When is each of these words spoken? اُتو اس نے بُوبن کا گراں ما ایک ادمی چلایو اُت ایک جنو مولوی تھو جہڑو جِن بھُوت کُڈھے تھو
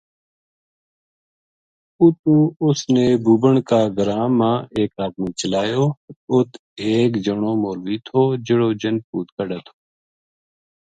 اُتو 2.01 2.35
اس 2.65 2.79
نے 2.93 3.05
بُوبن 3.23 3.55
کا 3.69 3.81
گراں 3.97 4.27
ما 4.37 4.51
ایک 4.77 4.91
ادمی 5.05 5.29
چلایو 5.39 5.85
اُت 6.31 6.51
ایک 6.83 7.11
جنو 7.25 7.51
مولوی 7.61 7.97
تھو 8.05 8.19
جہڑو 8.45 8.69
جِن 8.81 8.95
بھُوت 9.05 9.27
کُڈھے 9.35 9.59
تھو 9.65 9.73